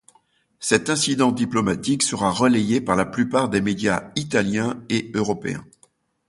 [0.59, 5.63] Cet incident diplomatique sera relayé par la plupart des médias italiens et européens.